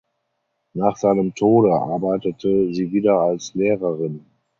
[0.73, 4.25] Nach seinem Tode arbeitete sie wieder als Lehrerin.